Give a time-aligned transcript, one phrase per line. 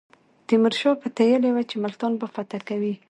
[0.47, 2.93] تیمور شاه پتېیلې وه چې ملتان به فتح کوي.